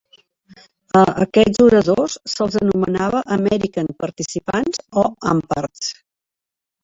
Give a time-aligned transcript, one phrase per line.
[0.99, 5.03] A aquests oradors se'ls anomenava "American Participants" o
[5.35, 5.93] "AmParts".